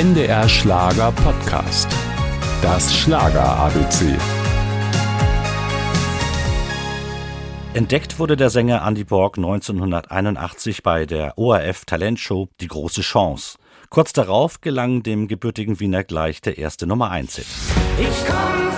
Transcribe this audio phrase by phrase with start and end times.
[0.00, 1.88] NDR Schlager Podcast.
[2.62, 4.16] Das Schlager ABC.
[7.74, 13.58] Entdeckt wurde der Sänger Andy Borg 1981 bei der ORF Talentshow Die große Chance.
[13.90, 17.46] Kurz darauf gelang dem gebürtigen Wiener gleich der erste Nummer 1 Hit.
[17.98, 18.70] Ich komm,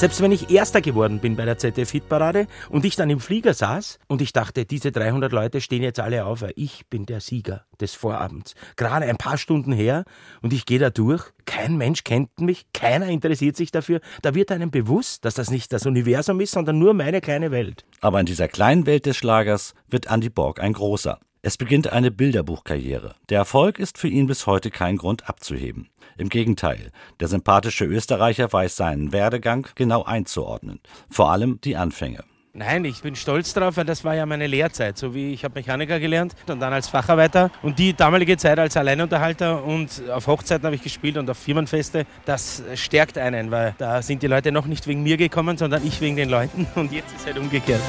[0.00, 3.98] Selbst wenn ich Erster geworden bin bei der ZDF-Hitparade und ich dann im Flieger saß
[4.08, 7.66] und ich dachte, diese 300 Leute stehen jetzt alle auf, weil ich bin der Sieger
[7.82, 8.54] des Vorabends.
[8.76, 10.04] Gerade ein paar Stunden her
[10.40, 14.00] und ich gehe da durch, kein Mensch kennt mich, keiner interessiert sich dafür.
[14.22, 17.84] Da wird einem bewusst, dass das nicht das Universum ist, sondern nur meine kleine Welt.
[18.00, 21.20] Aber in dieser kleinen Welt des Schlagers wird Andy Borg ein großer.
[21.42, 23.14] Es beginnt eine Bilderbuchkarriere.
[23.30, 25.88] Der Erfolg ist für ihn bis heute kein Grund abzuheben.
[26.18, 30.80] Im Gegenteil, der sympathische Österreicher weiß seinen Werdegang genau einzuordnen.
[31.08, 32.24] Vor allem die Anfänge.
[32.52, 34.98] Nein, ich bin stolz drauf, weil das war ja meine Lehrzeit.
[34.98, 37.50] So wie ich habe Mechaniker gelernt und dann als Facharbeiter.
[37.62, 42.04] Und die damalige Zeit als Alleinunterhalter und auf Hochzeiten habe ich gespielt und auf Firmenfeste,
[42.26, 46.02] das stärkt einen, weil da sind die Leute noch nicht wegen mir gekommen, sondern ich
[46.02, 46.66] wegen den Leuten.
[46.74, 47.80] Und jetzt ist es halt umgekehrt.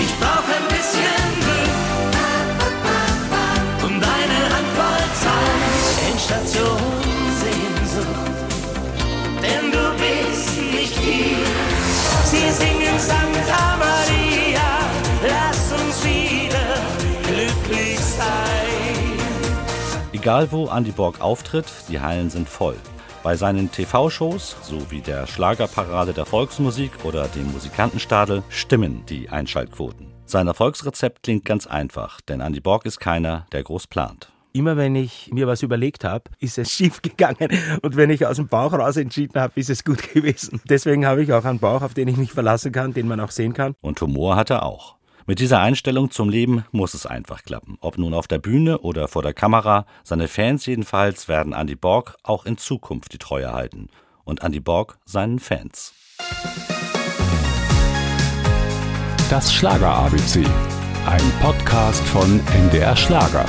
[0.00, 1.77] Ich brauch ein bisschen Glück
[10.88, 11.36] nicht hier.
[12.24, 14.80] Sie singen Santa Maria,
[15.22, 16.76] lass uns wieder
[17.22, 18.28] glücklich sein.
[20.12, 22.76] Egal wo Andy Borg auftritt, die Hallen sind voll.
[23.22, 30.14] Bei seinen TV-Shows, so wie der Schlagerparade der Volksmusik oder dem Musikantenstadel, stimmen die Einschaltquoten.
[30.24, 34.30] Sein Erfolgsrezept klingt ganz einfach, denn Andy Borg ist keiner, der groß plant.
[34.58, 37.48] Immer wenn ich mir was überlegt habe, ist es schief gegangen.
[37.80, 40.60] Und wenn ich aus dem Bauch raus entschieden habe, ist es gut gewesen.
[40.68, 43.30] Deswegen habe ich auch einen Bauch, auf den ich mich verlassen kann, den man auch
[43.30, 43.76] sehen kann.
[43.80, 44.96] Und Humor hat er auch.
[45.26, 47.78] Mit dieser Einstellung zum Leben muss es einfach klappen.
[47.80, 52.16] Ob nun auf der Bühne oder vor der Kamera, seine Fans jedenfalls werden Andy Borg
[52.24, 53.86] auch in Zukunft die Treue halten.
[54.24, 55.94] Und Andy Borg seinen Fans.
[59.30, 60.42] Das Schlager ABC.
[61.06, 63.46] Ein Podcast von NDR Schlager.